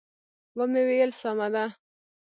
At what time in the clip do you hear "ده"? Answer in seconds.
1.53-1.65